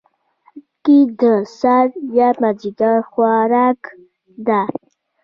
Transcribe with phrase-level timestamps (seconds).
[0.47, 1.21] خټکی د
[1.59, 3.81] سهار یا مازدیګر خوراک
[4.47, 4.61] ده.